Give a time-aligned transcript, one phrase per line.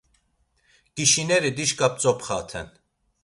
[0.95, 2.67] ǩişineri dişǩa p̌tzopxaten.